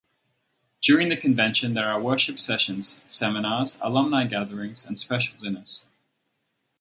[0.81, 5.85] During the convention, there are worship sessions, seminars, alumni gatherings, and special dinners.